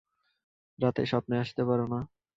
রাতে 0.79 1.01
স্বপ্নে 1.05 1.35
আসতে 1.43 1.61
পারো 1.69 1.85
না? 1.93 1.99